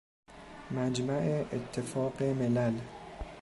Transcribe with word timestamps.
مجمع 0.71 1.45
اتفاق 1.53 2.21
ملل 2.23 2.79